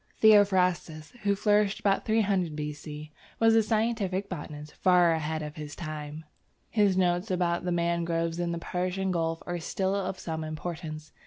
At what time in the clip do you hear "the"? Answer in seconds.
7.65-7.71, 8.51-8.57